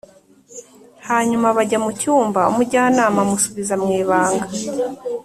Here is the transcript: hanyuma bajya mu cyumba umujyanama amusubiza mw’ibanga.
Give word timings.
hanyuma 1.09 1.47
bajya 1.57 1.77
mu 1.85 1.91
cyumba 1.99 2.41
umujyanama 2.51 3.19
amusubiza 3.25 3.73
mw’ibanga. 3.81 4.45